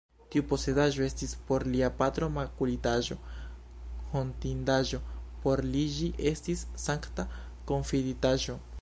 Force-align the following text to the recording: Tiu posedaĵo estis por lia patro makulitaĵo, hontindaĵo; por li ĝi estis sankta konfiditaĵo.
Tiu 0.33 0.43
posedaĵo 0.51 1.03
estis 1.07 1.35
por 1.49 1.65
lia 1.73 1.89
patro 1.99 2.29
makulitaĵo, 2.37 3.17
hontindaĵo; 4.15 5.01
por 5.45 5.65
li 5.75 5.87
ĝi 5.99 6.13
estis 6.35 6.69
sankta 6.89 7.31
konfiditaĵo. 7.73 8.63